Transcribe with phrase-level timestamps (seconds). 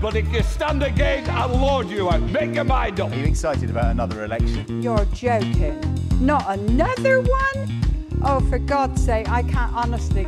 [0.00, 2.20] But if you stand again, I'll lord you out.
[2.20, 3.10] Make your mind up.
[3.10, 4.82] Are you excited about another election?
[4.82, 5.78] You're joking.
[6.20, 7.80] Not another one?
[8.22, 10.26] Oh, for God's sake, I can't honestly.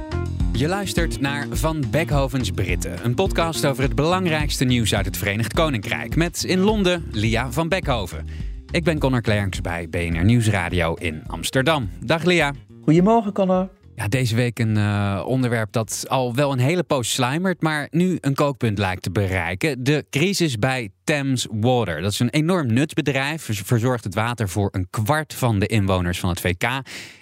[0.52, 5.52] Je luistert naar Van Beckhovens Britten, een podcast over het belangrijkste nieuws uit het Verenigd
[5.52, 6.16] Koninkrijk.
[6.16, 8.26] Met in Londen Lia van Beckhoven.
[8.70, 11.90] Ik ben Connor Klerks bij BNR Nieuwsradio in Amsterdam.
[12.04, 12.52] Dag Lia.
[12.84, 13.68] Goedemorgen, Connor.
[13.98, 18.18] Ja, deze week een uh, onderwerp dat al wel een hele poos slijmert, maar nu
[18.20, 19.84] een kookpunt lijkt te bereiken.
[19.84, 22.00] De crisis bij Thames Water.
[22.00, 26.28] Dat is een enorm nutsbedrijf, verzorgt het water voor een kwart van de inwoners van
[26.28, 26.64] het VK.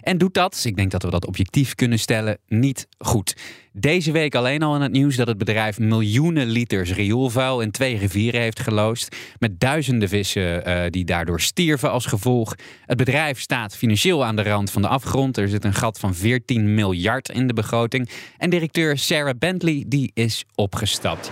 [0.00, 3.36] En doet dat, ik denk dat we dat objectief kunnen stellen, niet goed.
[3.72, 7.98] Deze week alleen al in het nieuws dat het bedrijf miljoenen liters rioolvuil in twee
[7.98, 9.16] rivieren heeft geloosd.
[9.38, 12.54] Met duizenden vissen uh, die daardoor stierven als gevolg.
[12.86, 15.36] Het bedrijf staat financieel aan de rand van de afgrond.
[15.36, 18.08] Er zit een gat van 14 miljard in de begroting.
[18.38, 21.30] En directeur Sarah Bentley die is opgestapt.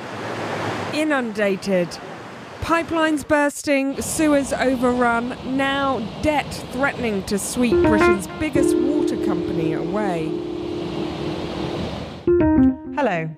[0.92, 2.00] Inundated.
[2.64, 10.28] Pipelines bursting, sewers overrun, now debt threatening to sweep Britain's biggest water company away.
[12.96, 13.28] Hello,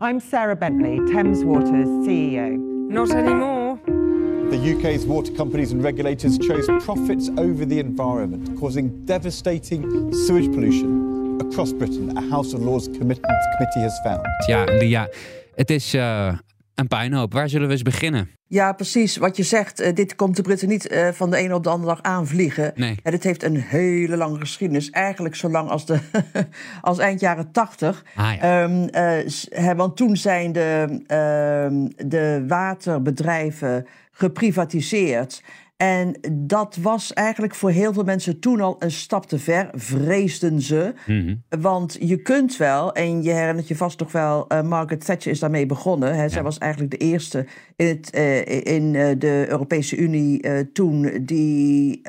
[0.00, 2.56] I'm Sarah Bentley, Thames Water's CEO.
[2.56, 3.80] Not anymore.
[3.84, 11.40] The UK's water companies and regulators chose profits over the environment, causing devastating sewage pollution
[11.40, 14.24] across Britain, a House of Lords committee has found.
[14.48, 15.08] Ja, Lia,
[15.56, 16.38] het is uh,
[16.78, 17.32] een puinhoop.
[17.32, 18.30] Waar zullen we eens beginnen?
[18.46, 19.16] Ja, precies.
[19.16, 21.68] Wat je zegt, uh, dit komt de Britten niet uh, van de ene op de
[21.70, 22.72] andere dag aanvliegen.
[22.74, 22.96] Nee.
[23.02, 24.90] Dit heeft een hele lange geschiedenis.
[24.90, 25.98] Eigenlijk zo lang als, de
[26.80, 28.04] als eind jaren tachtig.
[28.14, 28.62] Ah, ja.
[28.62, 35.42] um, want toen zijn de, ehm, de waterbedrijven geprivatiseerd.
[35.78, 40.60] En dat was eigenlijk voor heel veel mensen toen al een stap te ver, vreesden
[40.60, 40.94] ze.
[41.06, 41.42] Mm-hmm.
[41.60, 45.38] Want je kunt wel, en je herinnert je vast nog wel, uh, Margaret Thatcher is
[45.38, 46.14] daarmee begonnen.
[46.14, 46.22] Hè.
[46.22, 46.28] Ja.
[46.28, 47.46] Zij was eigenlijk de eerste
[47.76, 52.00] in, het, uh, in uh, de Europese Unie toen die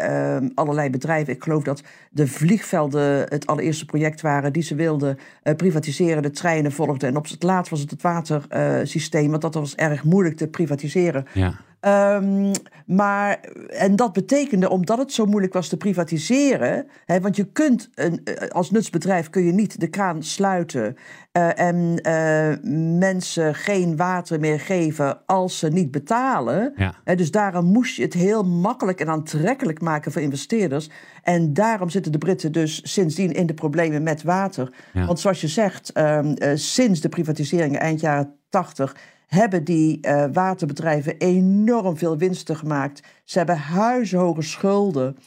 [0.55, 5.17] allerlei bedrijven, ik geloof dat de vliegvelden het allereerste project waren die ze wilden
[5.55, 7.09] privatiseren, de treinen volgden.
[7.09, 11.25] En op het laatst was het het watersysteem, want dat was erg moeilijk te privatiseren.
[11.33, 11.53] Ja.
[11.81, 12.51] Um,
[12.85, 17.89] maar, en dat betekende, omdat het zo moeilijk was te privatiseren, hè, want je kunt
[17.95, 20.95] een, als nutsbedrijf kun je niet de kraan sluiten
[21.33, 26.73] uh, en uh, mensen geen water meer geven als ze niet betalen.
[26.75, 26.95] Ja.
[27.05, 30.89] Uh, dus daarom moest je het heel makkelijk en aantrekkelijk maken voor investeerders.
[31.23, 34.73] En daarom zitten de Britten dus sindsdien in de problemen met water.
[34.93, 35.05] Ja.
[35.05, 38.95] Want zoals je zegt, um, sinds de privatisering eind jaren 80
[39.29, 43.03] hebben die uh, waterbedrijven enorm veel winsten gemaakt.
[43.23, 45.05] Ze hebben huizenhoge schulden.
[45.07, 45.17] Um,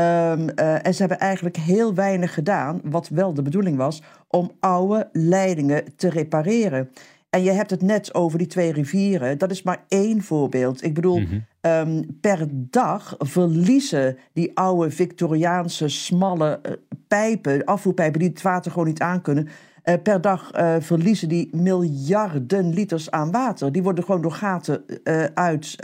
[0.00, 5.08] uh, en ze hebben eigenlijk heel weinig gedaan, wat wel de bedoeling was, om oude
[5.12, 6.90] leidingen te repareren.
[7.30, 9.38] En je hebt het net over die twee rivieren.
[9.38, 10.84] Dat is maar één voorbeeld.
[10.84, 11.44] Ik bedoel, mm-hmm.
[11.60, 16.72] um, per dag verliezen die oude Victoriaanse smalle uh,
[17.08, 19.48] pijpen, afvoerpijpen, die het water gewoon niet aankunnen.
[19.84, 23.72] Uh, per dag uh, verliezen die miljarden liters aan water.
[23.72, 25.76] Die worden gewoon door gaten uh, uit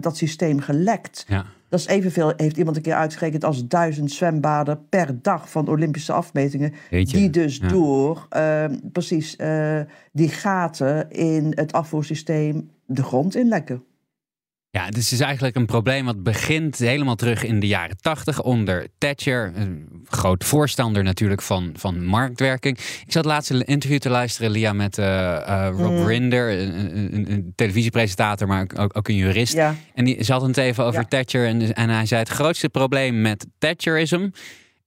[0.00, 1.24] dat systeem gelekt.
[1.28, 1.44] Ja.
[1.68, 6.12] Dat is evenveel, heeft iemand een keer uitgerekend, als duizend zwembaden per dag van Olympische
[6.12, 6.72] afmetingen.
[6.90, 7.68] Die dus Ja.
[7.68, 8.28] door
[8.92, 9.36] precies
[10.12, 13.84] die gaten in het afvoersysteem de grond inlekken.
[14.70, 18.42] Ja, dus het is eigenlijk een probleem wat begint helemaal terug in de jaren tachtig
[18.42, 19.52] onder Thatcher.
[20.08, 22.78] Groot voorstander natuurlijk van, van marktwerking.
[22.78, 26.06] Ik zat laatst een interview te luisteren, Lia, met uh, uh, Rob Mm.
[26.06, 29.52] Rinder, een, een, een televisiepresentator, maar ook, ook een jurist.
[29.52, 29.74] Ja.
[29.94, 31.06] En die, hadden het even over Ja.
[31.08, 31.46] Thatcher.
[31.46, 34.28] En, en hij zei: Het grootste probleem met Thatcherism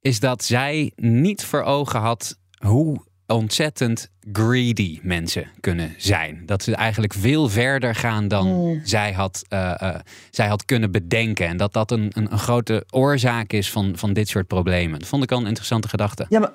[0.02, 6.44] is dat zij niet voor ogen had hoe ontzettend greedy mensen kunnen zijn.
[6.46, 8.82] Dat ze eigenlijk veel verder gaan dan Mm.
[8.84, 9.96] zij, had, uh, uh,
[10.32, 11.48] zij had kunnen bedenken.
[11.48, 15.00] En dat dat een, een, een grote oorzaak is van, van dit soort problemen.
[15.00, 16.26] Dat vond ik al een interessante gedachte.
[16.30, 16.52] Ja, maar,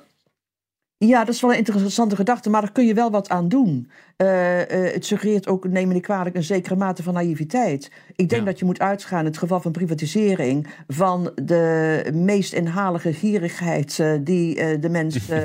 [1.07, 3.91] Ja, dat is wel een interessante gedachte, maar daar kun je wel wat aan doen.
[4.17, 7.91] Uh, uh, het suggereert ook, neem me niet kwalijk, een zekere mate van naïviteit.
[8.17, 8.49] Ik denk Ja.
[8.49, 14.13] dat je moet uitgaan, in het geval van privatisering, van de meest inhalige gierigheid eh,
[14.21, 15.39] die eh, de, mens, eh,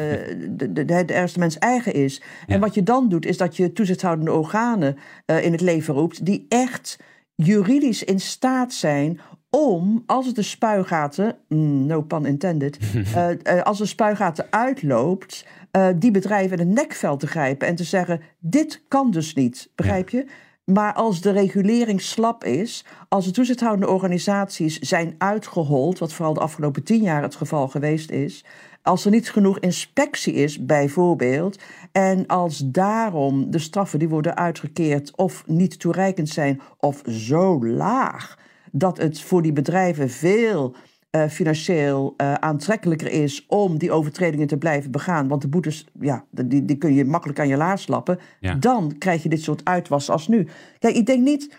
[0.50, 2.22] de, de, ergste mens eigen is.
[2.48, 6.26] En wat je dan doet, is dat je toezichthoudende organen eh, in het leven roept,
[6.26, 6.98] die echt
[7.36, 12.78] juridisch in staat zijn om, als het de spuigaten, mm, no pun intended,
[13.16, 17.76] eh, eh, als de spuigaten uitloopt, eh, die bedrijven in het nekveld te grijpen en
[17.76, 20.26] te zeggen: dit kan dus niet, begrijp je?
[20.64, 26.40] Maar als de regulering slap is, als de toezichthoudende organisaties zijn uitgehold, wat vooral de
[26.40, 28.46] afgelopen tien jaar het geval geweest is,
[28.82, 31.60] als er niet genoeg inspectie is, bijvoorbeeld,
[31.92, 38.38] en als daarom de straffen die worden uitgekeerd of niet toereikend zijn of zo laag
[38.72, 40.76] dat het voor die bedrijven veel
[41.10, 46.26] eh, financieel eh, aantrekkelijker is om die overtredingen te blijven begaan, want de boetes, ja,
[46.32, 48.54] die, die kun je makkelijk aan je laars lappen, Ja.
[48.54, 50.48] dan krijg je dit soort uitwas als nu.
[50.80, 51.56] Kijk, ik denk niet.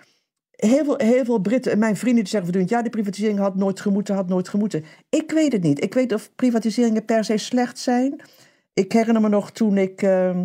[0.51, 2.71] Heel veel, heel veel Britten en mijn vrienden die zeggen voortdurend...
[2.71, 4.85] ja, die privatisering had nooit gemoeten, had nooit gemoeten.
[5.09, 5.83] Ik weet het niet.
[5.85, 8.21] Ik weet of privatiseringen per se slecht zijn.
[8.75, 10.45] Ik herinner me nog toen ik ehm,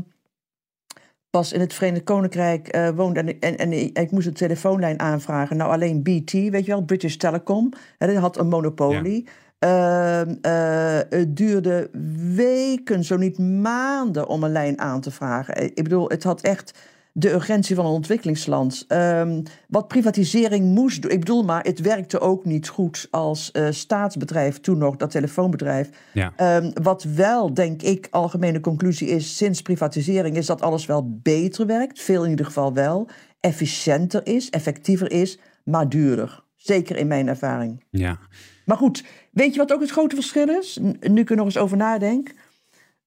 [1.33, 3.19] pas in het Verenigd Koninkrijk eh, woonde...
[3.19, 5.57] En, en, en ik, moest een telefoonlijn aanvragen.
[5.57, 7.71] Nou, alleen BT, weet je wel, British Telecom.
[7.97, 9.27] Hè, die had een monopolie.
[9.59, 11.89] Ehm, eh, het duurde
[12.35, 15.63] weken, zo niet maanden, om een lijn aan te vragen.
[15.63, 16.73] Ik bedoel, het had echt
[17.15, 18.85] de urgentie van een ontwikkelingsland.
[18.87, 21.11] Ehm, wat privatisering moest doen.
[21.11, 25.89] Ik bedoel maar, het werkte ook niet goed als eh, staatsbedrijf, toen nog dat telefoonbedrijf.
[26.13, 26.33] Ja.
[26.35, 31.65] Ehm, wat wel, denk ik, algemene conclusie is sinds privatisering, is dat alles wel beter
[31.65, 32.01] werkt.
[32.01, 33.07] Veel in ieder geval wel.
[33.39, 36.43] Efficiënter is, effectiever is, maar duurder.
[36.55, 37.83] Zeker in mijn ervaring.
[37.89, 38.19] Ja.
[38.65, 40.79] Maar goed, weet je wat ook het grote verschil is?
[40.99, 42.33] Nu ik er nog eens over nadenk.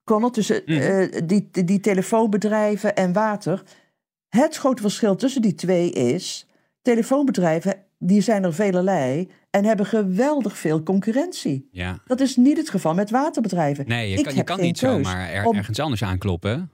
[0.05, 3.63] Connor, tussen eh, die, die, die telefoonbedrijven en water.
[4.29, 6.47] Het grote verschil tussen die twee is...
[6.83, 9.31] telefoonbedrijven, die zijn er velerlei...
[9.51, 11.69] en hebben geweldig veel concurrentie.
[11.73, 11.99] ja.
[12.07, 13.89] Dat is niet het geval met waterbedrijven.
[13.89, 16.71] Nee, je Ik kan, je kan niet zomaar er, om- ergens anders aankloppen.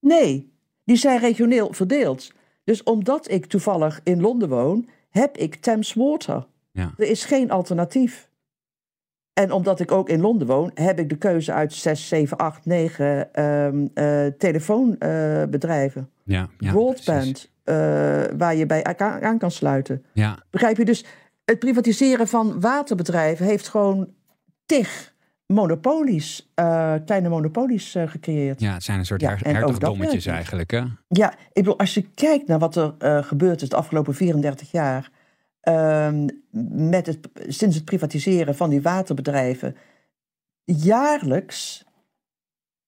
[0.00, 0.52] Nee,
[0.84, 2.32] die zijn regioneel verdeeld.
[2.64, 6.46] Dus omdat ik toevallig in Londen woon, heb ik Thames Water.
[6.72, 6.94] Ja.
[6.96, 8.28] Er is geen alternatief.
[9.32, 12.66] En omdat ik ook in Londen woon, heb ik de keuze uit 6, 7, 8,
[12.66, 16.10] 9 ehm, eh, telefoonbedrijven.
[16.24, 16.72] Ja, ja, precies.
[16.72, 17.74] Broadband, eh,
[18.38, 20.04] waar je bij aan kan sluiten.
[20.12, 20.84] Ja, Begrijp je?
[20.84, 21.04] Dus
[21.44, 24.08] het privatiseren van waterbedrijven heeft gewoon
[24.66, 25.14] tig
[25.46, 28.60] monopolies, eh, kleine monopolies eh, gecreëerd.
[28.60, 30.70] ja, het zijn een soort Ja, hertogdommetjes eigenlijk.
[30.70, 30.82] Hè?
[31.08, 35.10] Ja, ik bedoel, als je kijkt naar wat er gebeurd is de afgelopen 34 jaar.
[35.60, 36.28] Ehm,
[36.90, 39.76] met het, sinds het privatiseren van die waterbedrijven.
[40.64, 41.84] Jaarlijks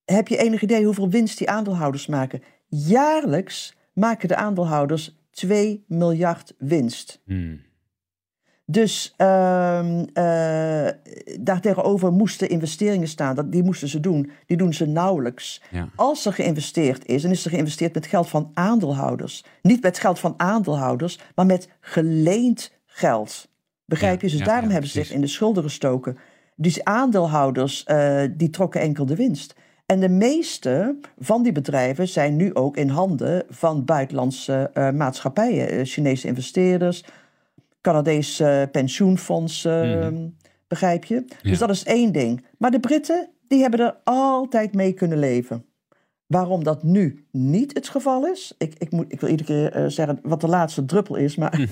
[0.04, 2.42] heb je enig idee hoeveel winst die aandeelhouders maken.
[2.68, 7.20] Jaarlijks maken de aandeelhouders 2 miljard winst.
[7.24, 7.60] Hmm.
[8.64, 10.88] Dus ehm eh
[11.40, 13.34] daartegenover moesten investeringen staan.
[13.34, 14.30] Dat, die moesten ze doen.
[14.46, 15.62] Die doen ze nauwelijks.
[15.70, 15.88] Ja.
[15.96, 19.44] Als er geïnvesteerd is, dan is er geïnvesteerd met geld van aandeelhouders.
[19.62, 23.48] Niet met geld van aandeelhouders, maar met geleend geld.
[23.84, 24.32] Begrijp Ja, je?
[24.32, 26.16] Dus ja, daarom hebben ze zich in de schulden gestoken.
[26.56, 29.54] Dus aandeelhouders, eh, die trokken enkel de winst.
[29.86, 35.86] En de meeste van die bedrijven zijn nu ook in handen van buitenlandse eh, maatschappijen.
[35.86, 37.04] Chinese investeerders,
[37.82, 40.36] Canadese eh, pensioenfondsen,
[40.68, 41.14] begrijp je?
[41.14, 41.24] Mhm.
[41.42, 41.50] Ja.
[41.50, 42.46] Dus dat is één ding.
[42.58, 45.64] Maar de Britten, die hebben er altijd mee kunnen leven.
[46.26, 49.88] Waarom dat nu niet het geval is, ik, ik, moet, ik wil iedere keer eh,
[49.88, 51.58] zeggen wat de laatste druppel is, maar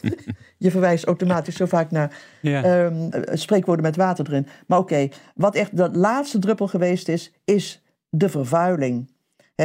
[0.58, 2.62] je verwijst automatisch zo vaak naar Ja.
[2.62, 4.46] ehm, eh, spreekwoorden met water erin.
[4.66, 9.10] Maar oké, wat echt de laatste druppel geweest is, is de vervuiling.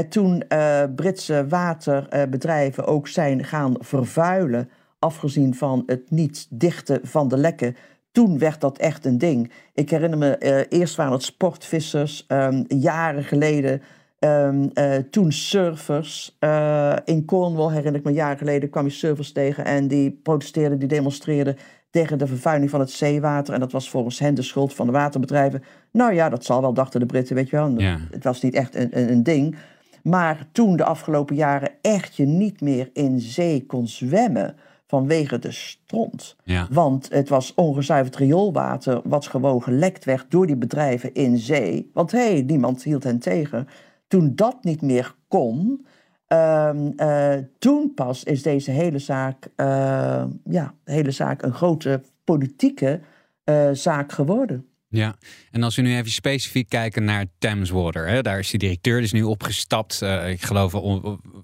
[0.09, 7.37] Toen eh, Britse waterbedrijven ook zijn gaan vervuilen, afgezien van het niet dichten van de
[7.37, 7.75] lekken,
[8.11, 9.51] toen werd dat echt een ding.
[9.73, 13.81] Ik herinner me, eh, eerst waren het sportvissers, ehm, jaren geleden.
[14.19, 16.35] ehm, eh, toen surfers.
[16.39, 20.79] eh, in Cornwall herinner ik me, jaren geleden kwam je surfers tegen en die protesteerden,
[20.79, 21.57] die demonstreerden
[21.89, 23.53] tegen de vervuiling van het zeewater.
[23.53, 25.63] En dat was volgens hen de schuld van de waterbedrijven.
[25.91, 27.79] Nou ja, dat zal wel, dachten de Britten, weet je wel.
[27.79, 27.97] Ja.
[28.11, 29.55] Het was niet echt een, een, een ding.
[30.03, 34.55] Maar toen de afgelopen jaren echt je niet meer in zee kon zwemmen
[34.87, 36.35] vanwege de stront.
[36.43, 36.67] Ja.
[36.69, 41.89] Want het was ongezuiverd rioolwater wat gewoon gelekt werd door die bedrijven in zee.
[41.93, 43.67] Want hé, hey, niemand hield hen tegen.
[44.07, 45.85] Toen dat niet meer kon,
[46.27, 52.99] ehm, eh, toen pas is deze hele zaak, eh, ja, hele zaak een grote politieke
[53.43, 54.65] eh, zaak geworden.
[54.89, 55.15] Ja,
[55.51, 59.01] en als we nu even specifiek kijken naar Thames Water, hè, daar is de directeur
[59.01, 59.99] dus nu opgestapt.
[60.03, 60.73] Uh, ik geloof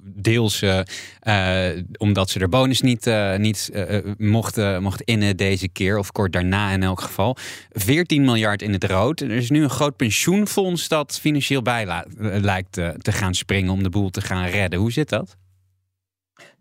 [0.02, 0.80] deels uh,
[1.24, 3.72] uh, omdat ze de bonus niet, niet
[4.18, 7.38] mochten mocht innen deze keer, of kort daarna in elk geval.
[7.70, 9.22] 14 miljard in het rood.
[9.22, 13.90] Er is nu een groot pensioenfonds dat financieel bij lijkt te gaan springen om de
[13.90, 14.80] boel te gaan redden.
[14.80, 15.38] Hoe zit dat?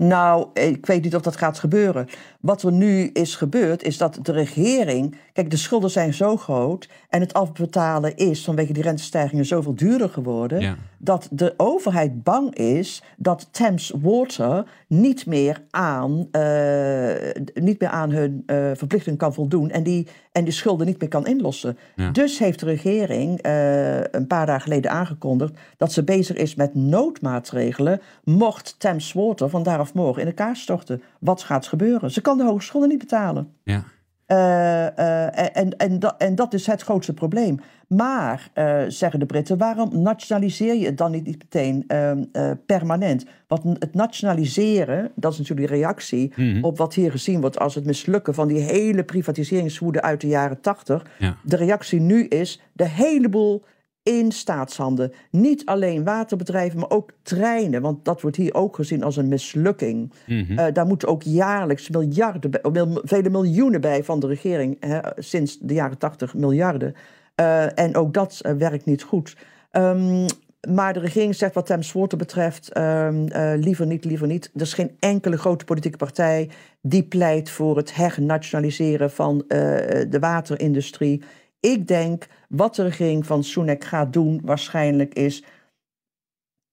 [0.02, 2.08] Nou, ik weet niet of dat gaat gebeuren.
[2.40, 5.16] Wat er nu is gebeurd, is dat de regering.
[5.32, 6.88] Kijk, de schulden zijn zo groot.
[7.08, 10.76] En het afbetalen is vanwege die rentestijgingen zoveel duurder geworden.
[10.98, 17.14] Dat de overheid bang is dat Thames Water niet meer aan, uh,
[17.54, 19.70] niet meer aan hun uh, verplichting kan voldoen.
[19.70, 21.78] En die, en die schulden niet meer kan inlossen.
[22.12, 25.58] Dus heeft de regering uh, een paar dagen geleden aangekondigd.
[25.76, 28.00] dat ze bezig is met noodmaatregelen.
[28.24, 31.02] mocht Thames Water vandaar morgen in elkaar storten.
[31.20, 32.10] Wat gaat gebeuren?
[32.10, 33.52] Ze kan de hogescholen niet betalen.
[33.64, 33.84] Ja.
[34.26, 37.60] Uh, uh, en, en, dat, en dat is het grootste probleem.
[37.86, 42.24] Maar, uh, zeggen de Britten, waarom nationaliseer je het dan niet meteen ehm,
[42.66, 43.24] permanent?
[43.46, 46.64] Want het nationaliseren, dat is natuurlijk de reactie Mhm.
[46.64, 50.60] op wat hier gezien wordt als het mislukken van die hele privatiseringswoede uit de jaren
[50.60, 51.06] tachtig.
[51.18, 51.36] Ja.
[51.44, 53.64] De reactie nu is de hele boel
[54.02, 55.12] in staatshanden.
[55.30, 57.82] Niet alleen waterbedrijven, maar ook treinen.
[57.82, 60.12] Want dat wordt hier ook gezien als een mislukking.
[60.26, 60.52] Mhm.
[60.52, 64.76] Uh, daar moeten ook jaarlijks miljarden, bij, mil, vele miljoenen bij van de regering.
[64.80, 66.94] Hè, sinds de jaren tachtig miljarden.
[67.36, 69.36] Uh, en ook dat uh, werkt niet goed.
[69.72, 70.26] Um,
[70.68, 73.24] maar de regering zegt wat Thames Water betreft, um,
[73.56, 74.50] liever niet, liever niet.
[74.54, 81.22] Er is geen enkele grote politieke partij die pleit voor het hernationaliseren van de waterindustrie.
[81.62, 85.44] Ik denk wat de regering van Sunak gaat doen, waarschijnlijk is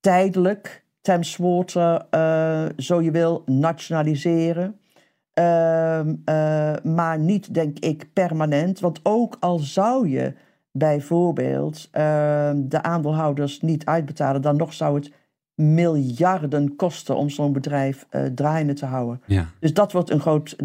[0.00, 4.80] tijdelijk Thames Water, uh, zo je wil, nationaliseren.
[5.34, 8.80] Uh, uh, maar niet, denk ik, permanent.
[8.80, 10.34] Want ook al zou je
[10.72, 11.88] bijvoorbeeld
[12.54, 15.12] de aandeelhouders niet uitbetalen, dan nog zou het
[15.54, 19.22] miljarden kosten om zo'n bedrijf draaiende te houden.
[19.26, 19.46] Ja.
[19.60, 20.56] Dus dat wordt een groot,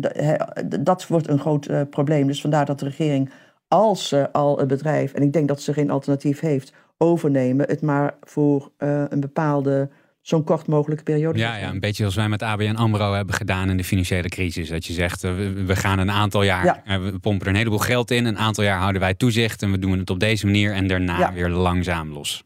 [0.80, 2.28] dat wordt een groot probleem.
[2.28, 3.30] Dus vandaar dat de regering
[3.76, 7.82] als ze al een bedrijf, en ik denk dat ze geen alternatief heeft, overnemen, het
[7.82, 9.90] maar voor uh, een bepaalde,
[10.22, 11.40] zo'n kort mogelijke periode.
[11.40, 14.70] Ja, ja, een beetje zoals wij met ABN AMRO hebben gedaan in de financiële crisis.
[14.70, 16.82] Dat je zegt, uh, we, we, gaan een aantal jaar, ja.
[16.88, 19.72] uh, we pompen er een heleboel geld in, een aantal jaar houden wij toezicht en
[19.72, 21.34] we doen het op deze manier en daarna ja.
[21.34, 22.42] weer langzaam los.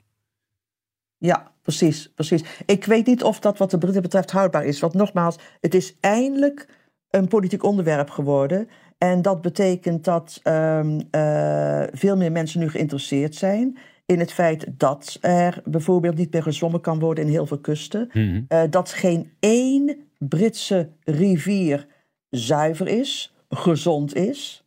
[1.18, 2.44] Ja, precies, precies.
[2.66, 4.80] Ik weet niet of dat wat de Britten betreft houdbaar is.
[4.80, 6.68] Want nogmaals, het is eindelijk
[7.10, 8.70] een politiek onderwerp geworden.
[9.00, 14.66] En dat betekent dat um, uh, veel meer mensen nu geïnteresseerd zijn in het feit
[14.68, 18.10] dat er bijvoorbeeld niet meer gezwommen kan worden in heel veel kusten.
[18.14, 18.46] Mm -hmm.
[18.50, 21.88] uh, dat geen één Britse rivier
[22.30, 24.64] zuiver is, gezond is.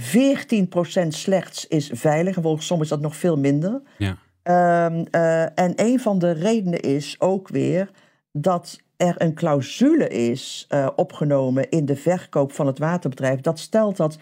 [0.00, 0.02] 14%
[1.08, 3.82] slechts is veilig, en volgens sommigen is dat nog veel minder.
[3.98, 4.18] Ja.
[4.86, 7.90] Um, uh, en een van de redenen is ook weer
[8.32, 13.40] dat er een clausule is uh, opgenomen in de verkoop van het waterbedrijf.
[13.40, 14.18] Dat stelt dat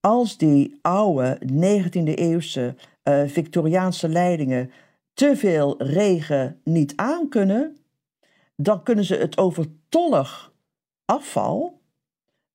[0.00, 4.70] als die oude 19e eeuwse uh, Victoriaanse leidingen
[5.14, 7.76] te veel regen niet aankunnen,
[8.56, 10.52] dan kunnen ze het overtollig
[11.04, 11.80] afval,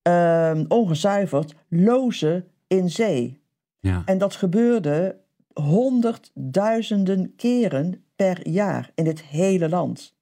[0.08, 3.40] uh, ongezuiverd, lozen in zee.
[3.80, 4.02] Ja.
[4.04, 5.16] En dat gebeurde
[5.52, 10.14] honderdduizenden keren per jaar in het hele land.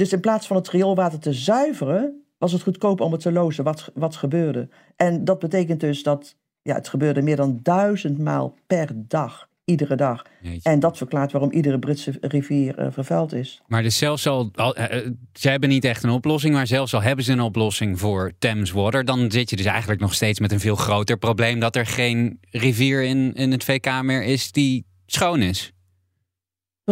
[0.00, 3.64] Dus in plaats van het rioolwater te zuiveren, was het goedkoop om het te lozen.
[3.64, 4.68] Wat, wat gebeurde?
[4.96, 9.48] En dat betekent dus dat ja, het gebeurde meer dan duizend maal per dag.
[9.64, 10.24] Iedere dag.
[10.40, 10.70] Jeetje.
[10.70, 13.60] En dat verklaart waarom iedere Britse rivier uh, vervuild is.
[13.66, 14.84] Maar dus zelfs al, al uh,
[15.32, 18.70] ze hebben niet echt een oplossing, maar zelfs al hebben ze een oplossing voor Thames
[18.70, 21.86] Water, dan zit je dus eigenlijk nog steeds met een veel groter probleem dat er
[21.86, 25.72] geen rivier in, in het VK meer is die schoon is.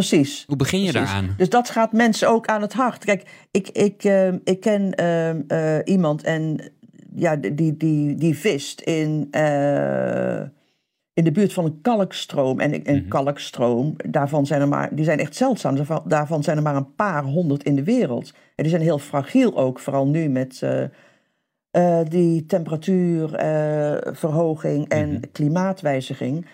[0.07, 0.43] Precies.
[0.47, 1.09] Hoe begin je Precies.
[1.09, 1.33] daaraan?
[1.37, 3.05] Dus dat gaat mensen ook aan het hart.
[3.05, 6.71] Kijk, ik, ik, uh, ik ken uh, uh, iemand en
[7.15, 10.39] ja, die, die, die vist in, uh,
[11.13, 12.59] in de buurt van een kalkstroom.
[12.59, 12.91] En een Mhm.
[12.91, 13.07] mm -hmm.
[13.07, 15.77] kalkstroom, daarvan zijn er maar, die zijn echt zeldzaam.
[16.05, 18.29] Daarvan, zijn er maar een paar honderd in de wereld.
[18.55, 20.83] En die zijn heel fragiel ook, vooral nu met uh,
[22.07, 25.09] die temperatuurverhoging en Mhm.
[25.09, 25.31] mm -hmm.
[25.31, 26.45] klimaatwijziging.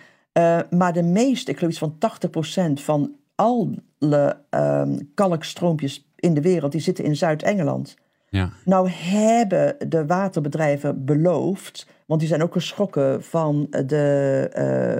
[0.69, 6.71] maar de meeste, ik geloof iets van 80% van alle um, kalkstroompjes in de wereld,
[6.71, 7.95] die zitten in Zuid-Engeland.
[8.29, 8.49] Ja.
[8.65, 14.49] Nou hebben de waterbedrijven beloofd, want die zijn ook geschrokken van de,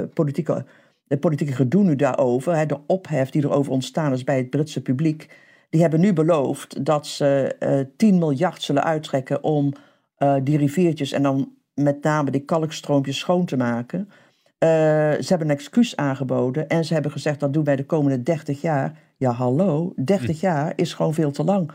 [0.08, 0.66] uh, politieke,
[1.08, 4.82] de politieke gedoe nu daarover, hè, de ophef die erover ontstaan is bij het Britse
[4.82, 5.30] publiek.
[5.70, 9.74] Die hebben nu beloofd dat ze uh, 10 miljard zullen uittrekken om
[10.20, 14.10] uh, die riviertjes en dan met name die kalkstroompjes schoon te maken.
[14.58, 14.70] Eh,
[15.12, 18.62] ze hebben een excuus aangeboden en ze hebben gezegd dat doen wij de komende 30
[18.62, 19.00] jaar.
[19.18, 21.72] Ja, hallo, 30 jaar is gewoon veel te lang.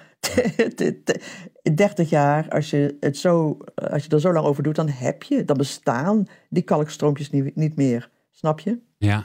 [1.74, 5.22] 30 jaar, als je, het zo, als je er zo lang over doet, dan heb
[5.22, 8.10] je, dan bestaan die kalkstroompjes niet, niet meer.
[8.30, 8.78] Snap je?
[8.98, 9.24] Ja.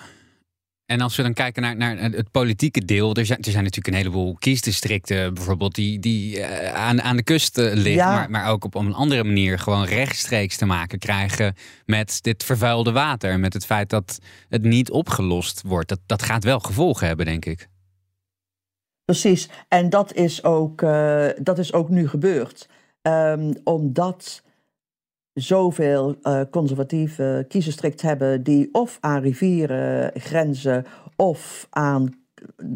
[0.85, 3.95] En als we dan kijken naar, naar het politieke deel, er zijn, er zijn natuurlijk
[3.95, 8.13] een heleboel kiesdistricten bijvoorbeeld die, die eh, aan, aan de kust eh, liggen, Ja.
[8.13, 12.91] maar, maar ook op een andere manier gewoon rechtstreeks te maken krijgen met dit vervuilde
[12.91, 13.39] water.
[13.39, 15.89] Met het feit dat het niet opgelost wordt.
[15.89, 17.67] Dat, dat gaat wel gevolgen hebben, denk ik.
[19.05, 22.67] Precies, en dat is ook, eh, dat is ook nu gebeurd.
[23.01, 24.43] Ehm, omdat
[25.35, 32.13] zoveel eh, conservatieve kiesdistrict hebben die of aan rivieren grenzen of aan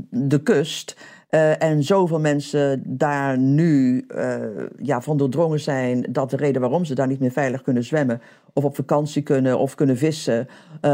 [0.10, 0.98] de kust.
[1.30, 4.40] eh, en zoveel mensen daar nu eh,
[4.78, 8.22] ja, van doordrongen zijn dat de reden waarom ze daar niet meer veilig kunnen zwemmen,
[8.54, 10.48] of op vakantie kunnen, of kunnen vissen,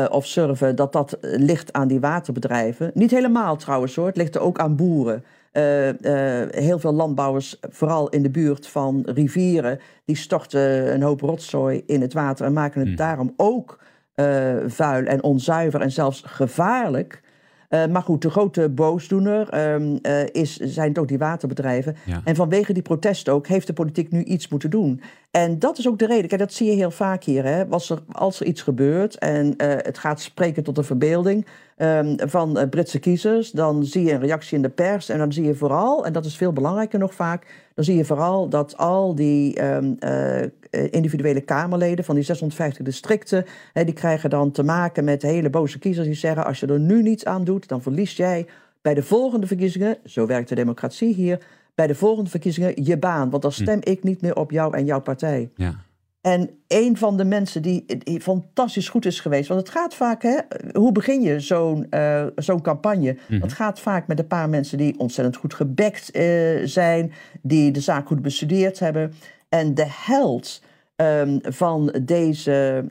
[0.10, 2.92] of surfen, dat dat ligt aan die waterbedrijven.
[2.94, 5.24] Niet helemaal trouwens hoor, het ligt er ook aan boeren.
[5.56, 11.22] Eh, eh, heel veel landbouwers, vooral in de buurt van rivieren, die storten een hoop
[11.22, 13.80] rotzooi in het water en maken het daarom ook
[14.16, 17.24] eh, vuil en onzuiver en zelfs gevaarlijk.
[17.70, 21.96] Maar goed, de grote boosdoener eh, is, zijn toch die waterbedrijven.
[22.06, 22.22] Ja.
[22.24, 25.02] En vanwege die protesten ook heeft de politiek nu iets moeten doen.
[25.36, 26.28] En dat is ook de reden.
[26.28, 27.44] Kijk, dat zie je heel vaak hier.
[27.44, 27.66] Hè.
[27.66, 31.46] Als, er, als er iets gebeurt en eh, het gaat spreken tot de verbeelding
[31.78, 35.10] ehm, van eh, Britse kiezers, dan zie je een reactie in de pers.
[35.10, 38.06] En dan zie je vooral, en dat is veel belangrijker nog vaak, dan zie je
[38.06, 40.50] vooral dat al die ehm, eh, eh,
[40.90, 45.80] individuele Kamerleden van die 650 districten, hè, die krijgen dan te maken met hele boze
[45.80, 48.46] kiezers die zeggen: als je er nu niets aan doet, dan verlies jij
[48.82, 51.40] bij de volgende verkiezingen, zo werkt de democratie hier,
[51.76, 53.30] bij de volgende verkiezingen je baan.
[53.30, 55.50] Want dan stem ik niet meer op jou en jouw partij.
[55.56, 55.76] Ja.
[56.22, 59.48] En een van de mensen die, die fantastisch goed is geweest.
[59.48, 60.38] Want het gaat vaak, hè,
[60.74, 63.18] hoe begin je zo'n eh, zo'n campagne?
[63.28, 66.24] Het gaat vaak met een paar mensen die ontzettend goed gebackt eh,
[66.64, 69.14] zijn, die de zaak goed bestudeerd hebben.
[69.50, 70.62] En de held
[70.96, 72.86] ehm, van deze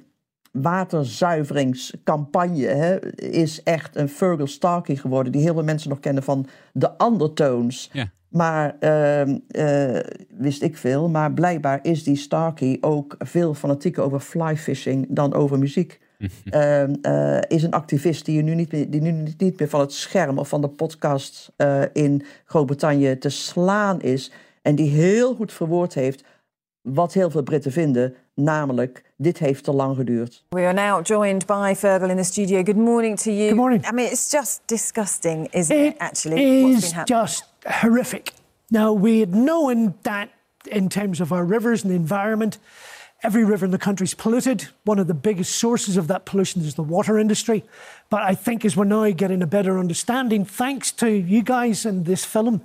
[0.53, 6.47] waterzuiveringscampagne hè, is echt een Fergal Starkey geworden, die heel veel mensen nog kennen van
[6.73, 7.91] de Undertones.
[7.93, 8.11] Ja.
[8.37, 11.09] Maar ehm, eh, wist ik veel.
[11.09, 16.01] Maar blijkbaar is die Starkey ook veel fanatieker over flyfishing dan over muziek.
[16.51, 19.92] Ehm, eh, is een activist die, nu niet meer, die nu niet meer van het
[19.92, 24.33] scherm of van de podcast eh, in Groot-Brittannië te slaan is.
[24.62, 26.25] En die heel goed verwoord heeft
[26.83, 28.14] wat heel veel Britten vinden.
[28.35, 30.44] Namelijk, dit heeft te lang geduurd.
[30.49, 32.62] We are now joined by Fergal in the studio.
[32.62, 33.47] Good morning to you.
[33.47, 33.88] Good morning.
[33.88, 37.27] I mean, it's just disgusting, isn't it, It actually, what's is been happening?
[37.27, 38.33] just horrific.
[38.70, 40.31] Now, we had known that
[40.70, 42.59] in terms of our rivers and the environment,
[43.22, 44.68] every river in the country is polluted.
[44.85, 47.64] One of the biggest sources of that pollution is the water industry.
[48.11, 52.05] But I think as we're now getting a better understanding, thanks to you guys and
[52.05, 52.62] this film,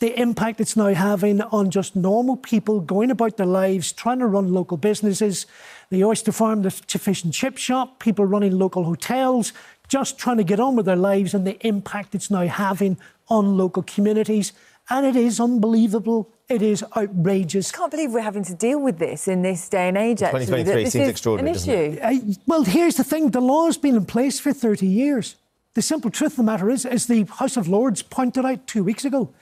[0.00, 4.26] the impact it's now having on just normal people going about their lives, trying to
[4.26, 5.46] run local businesses,
[5.90, 9.52] the oyster farm, the fish and chip shop, people running local hotels,
[9.88, 12.98] just trying to get on with their lives and the impact it's now having
[13.32, 14.52] on local communities.
[14.90, 16.30] And it is unbelievable.
[16.48, 17.72] It is outrageous.
[17.72, 20.46] I can't believe we're having to deal with this in this day and age, actually.
[20.46, 21.92] 2023 this seems is extraordinary, An doesn't it?
[21.94, 22.30] issue.
[22.30, 25.36] Uh, well, here's the thing the law's been in place for 30 years.
[25.74, 28.84] The simple truth of the matter is, as the House of Lords pointed out two
[28.84, 29.32] weeks ago,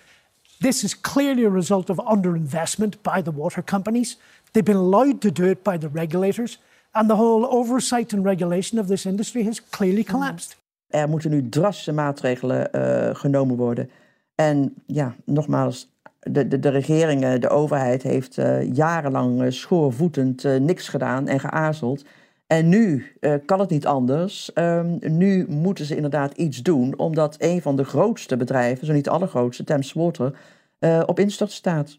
[0.61, 4.17] this is clearly a result of underinvestment by the water companies.
[4.53, 6.59] They've been allowed to do it by the regulators,
[6.95, 10.55] and the whole oversight and regulation of this industry has clearly collapsed.
[10.91, 13.91] Er moeten nu drastische maatregelen eh, genomen worden.
[14.35, 20.57] En ja, nogmaals, de, de, de regeringen, de overheid heeft eh, jarenlang eh, schoorvoetend eh,
[20.57, 22.05] niks gedaan en geaarzeld.
[22.51, 24.53] En nu eh, kan het niet anders.
[24.53, 29.05] Ehm, nu moeten ze inderdaad iets doen, omdat een van de grootste bedrijven, zo niet
[29.05, 30.39] de allergrootste, Thames Water,
[30.79, 31.99] eh, op instort staat.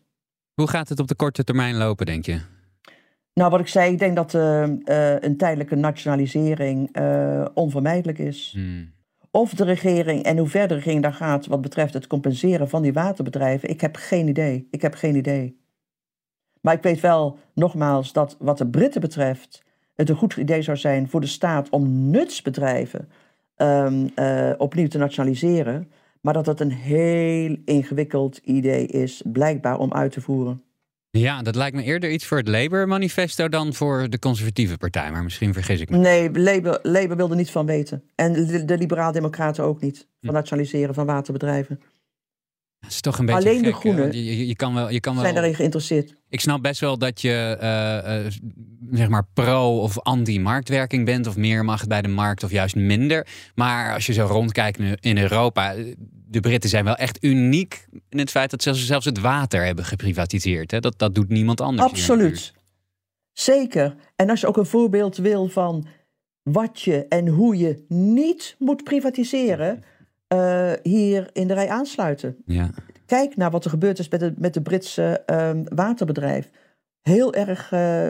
[0.53, 2.39] Hoe gaat het op de korte termijn lopen, denk je?
[3.33, 8.51] Nou, wat ik zei, ik denk dat eh, eh, een tijdelijke nationalisering eh, onvermijdelijk is.
[8.53, 8.91] Hmm.
[9.31, 12.81] Of de regering, en hoe ver de regering daar gaat wat betreft het compenseren van
[12.81, 14.67] die waterbedrijven, ik heb geen idee.
[14.71, 15.59] Ik heb geen idee.
[16.61, 19.63] Maar ik weet wel, nogmaals, dat wat de Britten betreft,
[19.95, 23.09] het een goed idee zou zijn voor de staat om nutsbedrijven
[23.55, 25.91] ehm, eh, opnieuw te nationaliseren.
[26.21, 30.63] Maar dat het een heel ingewikkeld idee is, blijkbaar om uit te voeren.
[31.11, 35.11] Ja, dat lijkt me eerder iets voor het Labour-manifesto dan voor de conservatieve partij.
[35.11, 35.97] Maar misschien vergis ik me.
[35.97, 38.03] Nee, Labour, Labour wil er niets van weten.
[38.15, 39.97] En de, de liberaal-democraten ook niet.
[39.97, 40.35] Van Hm.
[40.35, 41.79] nationaliseren van waterbedrijven.
[42.87, 43.79] Is toch een beetje Alleen de gek, hè?
[43.79, 46.15] groenen Je, je, kan wel, je kan wel, zijn daarin geïnteresseerd.
[46.29, 48.31] Ik snap best wel dat je eh, eh,
[48.91, 53.27] zeg maar pro of anti-marktwerking bent, of meer mag bij de markt of juist minder.
[53.55, 55.75] Maar als je zo rondkijkt nu in Europa,
[56.27, 59.85] de Britten zijn wel echt uniek in het feit dat ze zelfs het water hebben
[59.85, 60.71] geprivatiseerd.
[60.71, 60.79] Hè?
[60.79, 61.91] Dat, dat doet niemand anders.
[61.91, 61.97] de.
[61.97, 62.53] Absoluut.
[63.33, 63.95] Zeker.
[64.15, 65.87] En als je ook een voorbeeld wil van
[66.43, 69.83] wat je en hoe je niet moet privatiseren,
[70.31, 72.35] eh, hier in de rij aansluiten.
[72.45, 72.69] Ja.
[73.05, 76.49] Kijk naar wat er gebeurd is met, het, met de Britse ehm, waterbedrijf.
[77.01, 78.09] Heel erg, eh,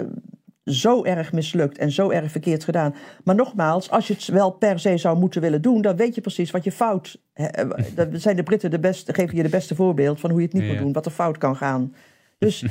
[0.65, 2.95] zo erg mislukt en zo erg verkeerd gedaan.
[3.23, 6.21] Maar nogmaals, als je het wel per se zou moeten willen doen, dan weet je
[6.21, 7.21] precies wat je fout.
[7.33, 10.45] eh, Dan zijn de Britten de beste, geven je de beste voorbeeld van hoe je
[10.45, 10.69] het niet Ja.
[10.69, 11.93] moet doen, wat er fout kan gaan.
[12.37, 12.65] Dus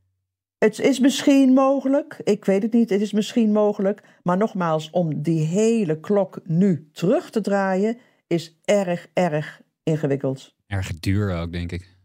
[0.58, 4.02] het is misschien mogelijk, ik weet het niet, het is misschien mogelijk.
[4.22, 10.54] Maar nogmaals, om die hele klok nu terug te draaien, is erg, erg ingewikkeld.
[10.66, 11.96] Erg duur ook, denk ik.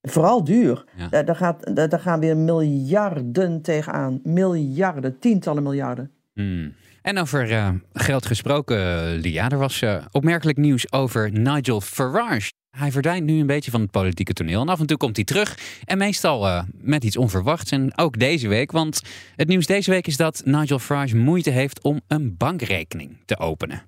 [0.00, 0.84] Vooral duur.
[0.96, 1.08] Ja.
[1.08, 4.20] Daar, daar gaat, daar, daar gaan weer miljarden tegenaan.
[4.22, 6.10] Miljarden, tientallen miljarden.
[6.32, 6.74] Hmm.
[7.02, 12.52] En over eh, geld gesproken, Lia, er was eh, opmerkelijk nieuws over Nigel Farage.
[12.76, 14.60] Hij verdwijnt nu een beetje van het politieke toneel.
[14.60, 15.58] En af en toe komt hij terug.
[15.84, 17.70] En meestal eh, met iets onverwachts.
[17.70, 18.72] En ook deze week.
[18.72, 19.00] Want
[19.36, 23.82] het nieuws deze week is dat Nigel Farage moeite heeft om een bankrekening te openen.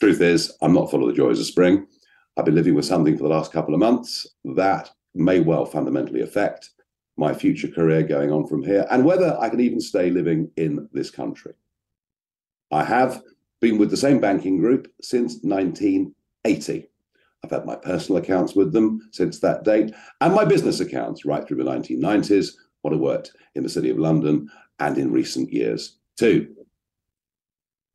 [0.00, 1.86] Truth is, I'm not full of the joys of spring.
[2.36, 6.20] I've been living with something for the last couple of months that may well fundamentally
[6.20, 6.70] affect
[7.16, 10.88] my future career going on from here and whether I can even stay living in
[10.92, 11.54] this country.
[12.70, 13.22] I have
[13.60, 16.88] been with the same banking group since 1980.
[17.42, 21.46] I've had my personal accounts with them since that date and my business accounts right
[21.46, 25.96] through the 1990s when I worked in the City of London and in recent years
[26.16, 26.54] too.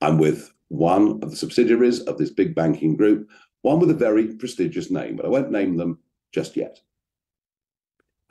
[0.02, 3.30] I'm with one of the subsidiaries of this big banking group,
[3.62, 6.00] one with a very prestigious name, but I won't name them
[6.32, 6.82] just yet.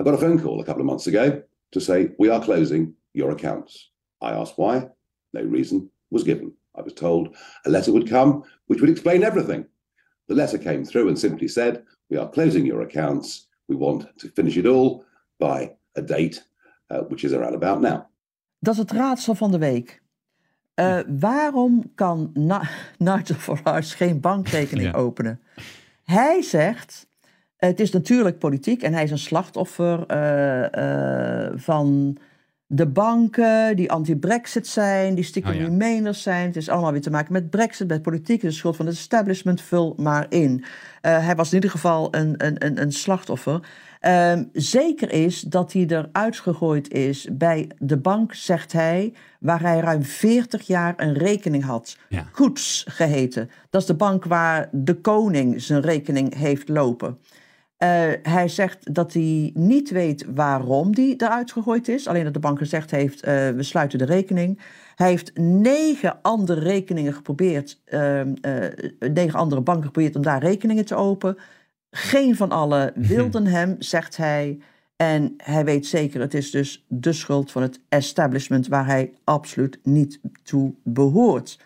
[0.01, 2.95] I got a phone call a couple of months ago to say, We are closing
[3.15, 3.91] your accounts.
[4.21, 4.89] I asked why.
[5.33, 6.53] No reason was given.
[6.75, 9.65] I was told a letter would come which would explain everything.
[10.27, 13.47] The letter came through and simply said, We are closing your accounts.
[13.69, 15.05] We want to finish it all
[15.39, 16.43] by a date,
[16.91, 18.09] uh, which is around about now.
[18.59, 20.02] Dat is het raadsel van de week.
[20.75, 24.99] Eh, waarom kan Na- Nigel Farage geen bankrekening Ja.
[24.99, 25.41] openen?
[26.05, 27.07] Hij zegt,
[27.57, 32.17] het is natuurlijk politiek en hij is een slachtoffer eh, eh, van
[32.75, 35.65] de banken die anti-Brexit zijn, die stiekem Oh ja.
[35.65, 36.47] Remainers zijn.
[36.47, 39.61] Het is allemaal weer te maken met Brexit, met politiek, de schuld van het establishment,
[39.61, 40.65] vul maar in.
[41.01, 43.61] Eh, hij was in ieder geval een, een, een, een slachtoffer.
[44.01, 49.81] Ehm, zeker is dat hij eruit gegooid is bij de bank, zegt hij, waar hij
[49.81, 51.97] ruim 40 jaar een rekening had.
[52.09, 52.27] Ja.
[52.33, 53.51] Koets geheten.
[53.71, 57.19] Dat is de bank waar de koning zijn rekening heeft lopen.
[57.83, 62.09] Eh, hij zegt dat hij niet weet waarom die eruit gegooid is.
[62.09, 64.61] Alleen dat de bank gezegd heeft, eh, we sluiten de rekening.
[64.95, 70.85] Hij heeft negen andere rekeningen geprobeerd, ehm, eh, negen andere banken geprobeerd om daar rekeningen
[70.85, 71.37] te openen.
[71.91, 74.59] Geen van allen wilden hem, zegt hij.
[74.97, 79.79] En hij weet zeker, het is dus de schuld van het establishment waar hij absoluut
[79.83, 81.59] niet toe behoort.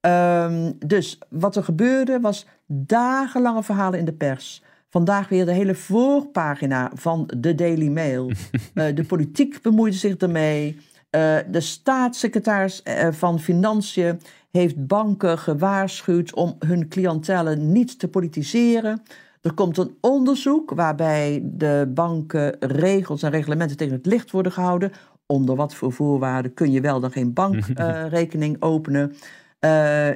[0.00, 4.62] Ehm, dus wat er gebeurde was dagenlange verhalen in de pers.
[4.94, 8.30] Vandaag weer de hele voorpagina van de Daily Mail.
[8.74, 10.76] Eh, de politiek bemoeide zich ermee.
[11.10, 19.02] Eh, de staatssecretaris eh, van Financiën heeft banken gewaarschuwd om hun cliëntelen niet te politiseren.
[19.40, 24.92] Er komt een onderzoek waarbij de banken regels en reglementen tegen het licht worden gehouden.
[25.26, 29.14] Onder wat voor voorwaarden kun je wel dan geen bankrekening openen?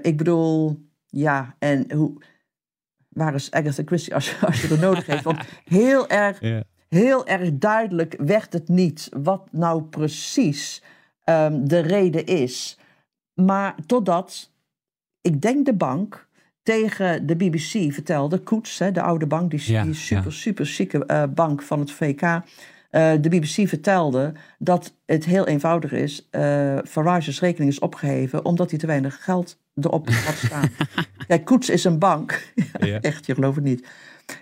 [0.02, 2.12] Ik bedoel, ja, en hoe.
[3.18, 5.22] Waar is Agatha Christie als je, als je er nodig heeft?
[5.22, 6.40] Want heel erg,
[6.88, 10.82] heel erg duidelijk werd het niet wat nou precies
[11.24, 12.78] ehm, de reden is.
[13.34, 14.50] Maar totdat,
[15.20, 16.28] ik denk de bank
[16.62, 20.30] tegen de BBC vertelde, Koets, hè, de oude bank, die, Ja, die super, ja.
[20.30, 22.40] super chique eh, bank van het VK.
[22.88, 26.28] Eh, de BBC vertelde dat het heel eenvoudig is.
[26.30, 30.68] eh Farage's rekening is opgeheven omdat hij te weinig geld erop had staan.
[31.26, 32.52] Kijk, Koets is een bank.
[32.80, 33.00] Ja.
[33.10, 33.86] Echt, je gelooft het niet.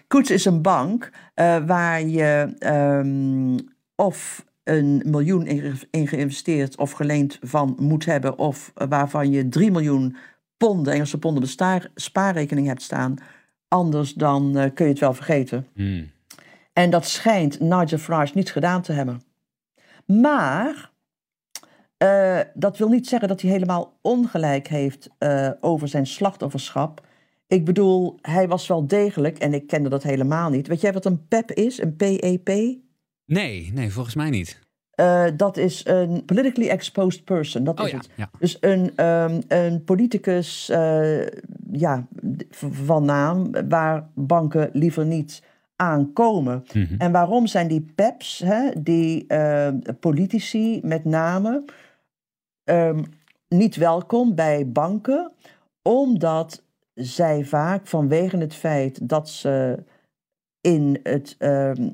[0.07, 3.59] Koets is een bank eh, waar je ehm,
[3.95, 9.49] of een miljoen in, ge- in geïnvesteerd of geleend van moet hebben, of waarvan je
[9.49, 10.17] 3 miljoen
[10.57, 13.15] ponden, Engelse ponden, op de spaarrekening hebt staan.
[13.69, 15.67] Anders dan kun je het wel vergeten.
[15.75, 16.11] Hmm.
[16.77, 19.23] En dat schijnt Nigel Farage niet gedaan te hebben.
[20.07, 20.91] Maar
[21.97, 27.07] eh, dat wil niet zeggen dat hij helemaal ongelijk heeft eh, over zijn slachtofferschap.
[27.47, 30.67] Ik bedoel, hij was wel degelijk, en ik kende dat helemaal niet.
[30.67, 31.81] Weet jij wat een PEP is?
[31.81, 32.49] Een PEP?
[33.25, 34.61] Nee, nee, volgens mij niet.
[35.01, 37.65] Uh, dat is een politically exposed person.
[37.65, 38.09] Dat oh, is ja, het.
[38.15, 38.31] Ja.
[38.39, 40.67] Dus een, um, een politicus
[41.73, 42.07] ja,
[42.51, 45.43] van naam waar banken liever niet
[45.77, 46.65] aankomen.
[46.67, 46.79] Mhm.
[46.79, 46.99] Mm -hmm.
[46.99, 49.69] En waarom zijn die PEPs, hè, die uh,
[50.01, 51.65] politici met name,
[52.65, 53.05] um,
[53.49, 55.33] niet welkom bij banken?
[55.83, 56.63] Omdat
[56.95, 59.85] zij vaak vanwege het feit dat ze
[60.61, 61.93] in het, um,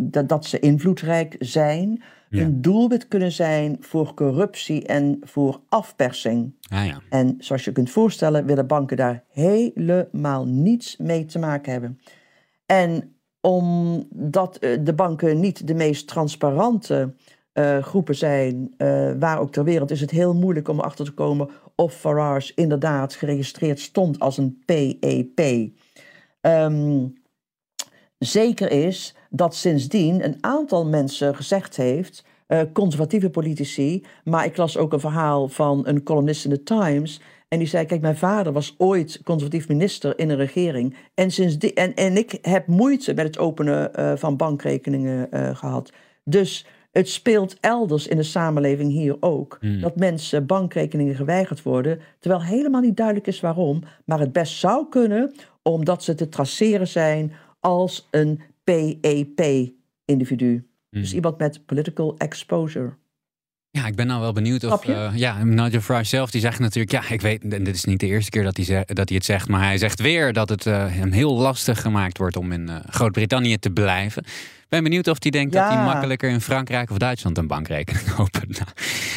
[0.00, 2.42] dat, dat ze invloedrijk zijn, Ja.
[2.42, 6.54] een doelwit kunnen zijn voor corruptie en voor afpersing.
[6.68, 7.00] Ah, ja.
[7.10, 12.00] En zoals je kunt voorstellen, willen banken daar helemaal niets mee te maken hebben.
[12.72, 17.14] En omdat eh, de banken niet de meest transparante
[17.54, 21.12] uh, groepen zijn, uh, waar ook ter wereld, is het heel moeilijk om erachter te
[21.12, 25.70] komen of Farage inderdaad geregistreerd stond als een PEP.
[26.40, 27.12] Um,
[28.18, 34.76] zeker is dat sindsdien een aantal mensen gezegd heeft, uh, conservatieve politici, maar ik las
[34.76, 37.20] ook een verhaal van een columnist in de Times.
[37.48, 40.96] En die zei: Kijk, mijn vader was ooit conservatief minister in een regering.
[41.14, 45.92] En, sindsdien, en, en ik heb moeite met het openen uh, van bankrekeningen uh, gehad.
[46.24, 49.56] Dus het speelt elders in de samenleving hier ook.
[49.60, 49.80] Hmm.
[49.80, 52.00] Dat mensen bankrekeningen geweigerd worden.
[52.18, 53.82] Terwijl helemaal niet duidelijk is waarom.
[54.04, 60.66] Maar het best zou kunnen omdat ze te traceren zijn als een PEP-individu.
[60.92, 61.14] Dus Mhm.
[61.14, 62.92] iemand met political exposure.
[63.70, 64.84] Ja, ik ben nou wel benieuwd of...
[64.88, 66.92] Eh, ja, Nigel Farage zelf die zegt natuurlijk...
[66.92, 69.16] Ja, ik weet, en dit is niet de eerste keer dat hij, ze- dat hij
[69.16, 69.48] het zegt...
[69.48, 72.36] maar hij zegt weer dat het eh, hem heel lastig gemaakt wordt...
[72.36, 74.24] om in eh, Groot-Brittannië te blijven.
[74.72, 77.38] Ben benieuwd of hij denkt dat hij makkelijker in Frankrijk of Duitsland...
[77.38, 78.58] een bankrekening opent.
[78.58, 78.66] Na,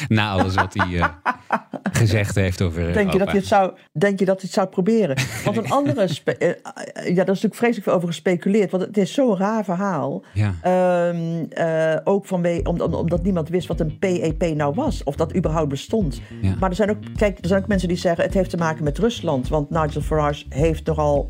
[0.08, 1.08] na alles wat hij eh,
[1.92, 4.68] gezegd heeft over Denk je, dat je het zou, denk je dat hij het zou
[4.68, 5.18] proberen?
[5.46, 6.08] Want een andere.
[6.24, 6.56] eh, eh,
[6.96, 8.72] ja, daar is natuurlijk vreselijk veel over gespeculeerd.
[8.72, 10.24] Want het is zo'n raar verhaal.
[10.34, 10.54] Ja.
[10.62, 15.04] Ehm, eh, ook vanwege, om, om- omdat niemand wist wat een PEP nou was.
[15.04, 16.22] Of dat überhaupt bestond.
[16.42, 16.56] Ja.
[16.60, 18.84] Maar er zijn, ook, kijk, er zijn ook mensen die zeggen het heeft te maken
[18.84, 19.48] met Rusland.
[19.48, 21.28] Want Nigel Farage heeft nogal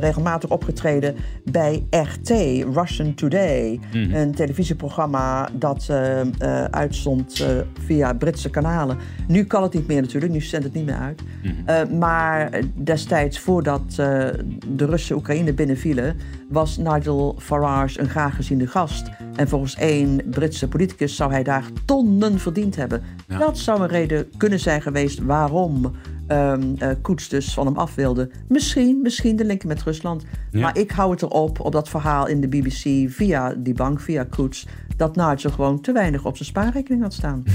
[0.00, 2.28] regelmatig opgetreden bij RT,
[2.74, 3.80] Russian Today.
[3.92, 4.14] Mhm.
[4.14, 7.48] Een televisieprogramma dat eh, eh, uitstond eh,
[7.84, 8.96] via Britse kanalen.
[9.28, 11.22] Nu kan het niet meer natuurlijk, nu zendt het niet meer uit.
[11.42, 11.98] Mhm.
[11.98, 16.16] Maar destijds, voordat de Russen Oekraïne binnenvielen,
[16.48, 19.10] was Nigel Farage een graag geziene gast.
[19.36, 23.02] En volgens één Britse politicus zou hij daar tonnen verdiend hebben.
[23.28, 23.38] Ja.
[23.38, 25.92] Dat zou een reden kunnen zijn geweest waarom
[26.30, 28.30] ehm eh, Koets dus van hem af wilde.
[28.48, 30.24] Misschien, misschien de linken met Rusland.
[30.50, 30.60] Ja.
[30.60, 34.24] Maar ik hou het erop, op dat verhaal in de BBC via die bank, via
[34.24, 34.66] Koets,
[34.96, 37.44] dat Nigel gewoon te weinig op zijn spaarrekening had staan.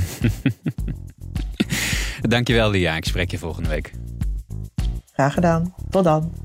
[2.22, 2.96] Dankjewel, Lia.
[2.96, 3.92] Ik spreek je volgende week.
[5.14, 5.74] Graag gedaan.
[5.90, 6.45] Tot dan.